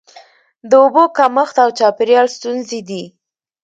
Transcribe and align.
د 0.69 0.71
اوبو 0.83 1.03
کمښت 1.17 1.55
او 1.63 1.69
چاپیریال 1.79 2.27
ستونزې 2.37 2.79
دي. 2.89 3.03